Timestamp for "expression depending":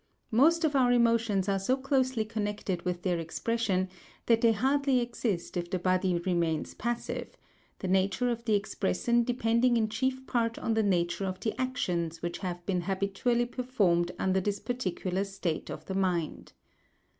8.55-9.77